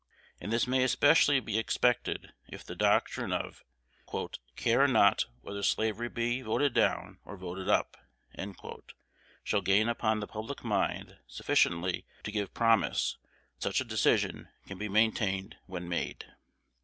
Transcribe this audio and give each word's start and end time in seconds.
And 0.39 0.51
this 0.51 0.65
may 0.65 0.83
especially 0.83 1.39
be 1.39 1.59
expected 1.59 2.33
if 2.47 2.63
the 2.63 2.75
doctrine 2.75 3.31
of 3.31 3.63
"care 4.55 4.87
not 4.87 5.25
whether 5.41 5.61
slavery 5.61 6.09
be 6.09 6.41
voted 6.41 6.73
down 6.73 7.19
or 7.23 7.37
voted 7.37 7.69
up" 7.69 7.97
shall 9.43 9.61
gain 9.61 9.87
upon 9.87 10.19
the 10.19 10.25
public 10.25 10.63
mind 10.63 11.17
sufficiently 11.27 12.07
to 12.23 12.31
give 12.31 12.51
promise 12.55 13.19
that 13.57 13.61
such 13.61 13.79
a 13.79 13.83
decision 13.85 14.49
can 14.65 14.79
be 14.79 14.89
maintained 14.89 15.57
when 15.67 15.87
made. 15.87 16.25